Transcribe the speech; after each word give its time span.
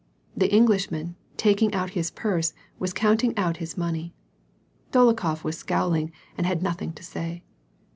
The 0.35 0.51
Englishman, 0.51 1.15
taking 1.37 1.75
out 1.75 1.91
his 1.91 2.09
purse, 2.09 2.55
was 2.79 2.91
counting 2.91 3.37
out 3.37 3.57
his 3.57 3.77
money. 3.77 4.15
Dolokhof 4.91 5.43
was 5.43 5.59
scowling, 5.59 6.11
and 6.35 6.47
had 6.47 6.63
nothing 6.63 6.91
to 6.93 7.03
say. 7.03 7.43